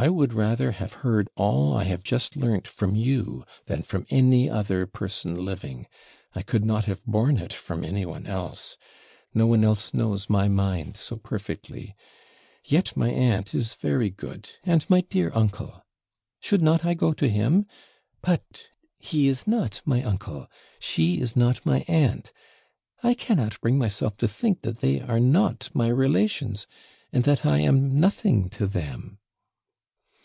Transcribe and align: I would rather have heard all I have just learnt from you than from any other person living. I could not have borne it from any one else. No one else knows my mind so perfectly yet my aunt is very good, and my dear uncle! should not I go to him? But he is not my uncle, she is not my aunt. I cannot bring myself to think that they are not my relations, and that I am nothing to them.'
I 0.00 0.10
would 0.10 0.32
rather 0.32 0.70
have 0.70 0.92
heard 0.92 1.28
all 1.34 1.76
I 1.76 1.82
have 1.82 2.04
just 2.04 2.36
learnt 2.36 2.68
from 2.68 2.94
you 2.94 3.44
than 3.66 3.82
from 3.82 4.06
any 4.10 4.48
other 4.48 4.86
person 4.86 5.44
living. 5.44 5.88
I 6.36 6.42
could 6.42 6.64
not 6.64 6.84
have 6.84 7.04
borne 7.04 7.38
it 7.38 7.52
from 7.52 7.82
any 7.84 8.06
one 8.06 8.24
else. 8.24 8.76
No 9.34 9.48
one 9.48 9.64
else 9.64 9.92
knows 9.92 10.30
my 10.30 10.46
mind 10.46 10.96
so 10.96 11.16
perfectly 11.16 11.96
yet 12.64 12.96
my 12.96 13.08
aunt 13.10 13.56
is 13.56 13.74
very 13.74 14.08
good, 14.08 14.48
and 14.62 14.88
my 14.88 15.00
dear 15.00 15.32
uncle! 15.34 15.84
should 16.38 16.62
not 16.62 16.84
I 16.84 16.94
go 16.94 17.12
to 17.14 17.28
him? 17.28 17.66
But 18.22 18.68
he 19.00 19.26
is 19.26 19.48
not 19.48 19.82
my 19.84 20.04
uncle, 20.04 20.48
she 20.78 21.18
is 21.20 21.34
not 21.34 21.66
my 21.66 21.84
aunt. 21.88 22.32
I 23.02 23.14
cannot 23.14 23.60
bring 23.60 23.78
myself 23.78 24.16
to 24.18 24.28
think 24.28 24.62
that 24.62 24.78
they 24.78 25.00
are 25.00 25.18
not 25.18 25.70
my 25.74 25.88
relations, 25.88 26.68
and 27.12 27.24
that 27.24 27.44
I 27.44 27.58
am 27.58 27.98
nothing 27.98 28.48
to 28.50 28.68
them.' 28.68 29.18